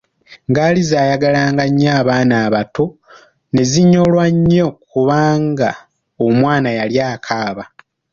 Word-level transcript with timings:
Ngaali 0.49 0.81
z'ayagala 0.89 1.41
nga 1.51 1.63
nnyo 1.69 1.89
abaana 2.01 2.35
abato, 2.45 2.85
ne 3.53 3.61
zinyolwa 3.71 4.25
nnyo 4.35 4.67
kubanga 4.89 5.69
omwana 6.25 6.69
yali 6.77 6.97
akaaba. 7.13 7.63